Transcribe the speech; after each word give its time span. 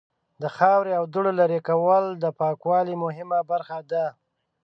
د 0.41 0.43
خاورې 0.55 0.91
او 0.99 1.03
دوړو 1.13 1.31
لرې 1.39 1.59
کول 1.69 2.03
د 2.23 2.25
پاکوالی 2.39 2.95
مهمه 3.03 3.39
برخه 3.51 3.77
ده. 3.91 4.05